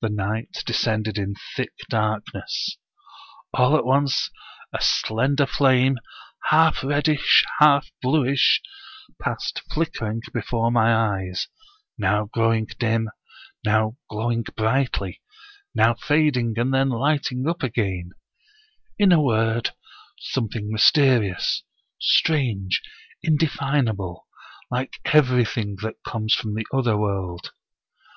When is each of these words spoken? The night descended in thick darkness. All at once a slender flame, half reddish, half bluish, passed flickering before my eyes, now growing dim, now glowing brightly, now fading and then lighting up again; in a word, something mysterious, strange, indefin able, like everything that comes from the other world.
The 0.00 0.08
night 0.08 0.64
descended 0.66 1.18
in 1.18 1.36
thick 1.54 1.72
darkness. 1.88 2.78
All 3.54 3.76
at 3.76 3.84
once 3.84 4.28
a 4.72 4.80
slender 4.82 5.46
flame, 5.46 6.00
half 6.46 6.82
reddish, 6.82 7.44
half 7.60 7.88
bluish, 8.02 8.60
passed 9.22 9.62
flickering 9.72 10.20
before 10.34 10.72
my 10.72 10.92
eyes, 10.92 11.46
now 11.96 12.24
growing 12.24 12.66
dim, 12.80 13.08
now 13.64 13.96
glowing 14.10 14.42
brightly, 14.56 15.22
now 15.76 15.94
fading 15.94 16.54
and 16.58 16.74
then 16.74 16.88
lighting 16.88 17.46
up 17.46 17.62
again; 17.62 18.10
in 18.98 19.12
a 19.12 19.22
word, 19.22 19.70
something 20.18 20.72
mysterious, 20.72 21.62
strange, 22.00 22.82
indefin 23.24 23.88
able, 23.88 24.26
like 24.72 24.98
everything 25.04 25.76
that 25.82 26.02
comes 26.04 26.34
from 26.34 26.54
the 26.56 26.66
other 26.72 26.96
world. 26.98 27.52